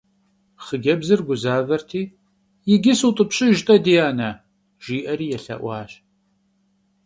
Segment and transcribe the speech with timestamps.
[0.65, 2.03] Xhıcebzır guzaverti:
[2.67, 4.29] yicı sıut'ıpşıjj- t'e, di ane,–
[4.83, 5.91] jji'eri yêlhe'uaş.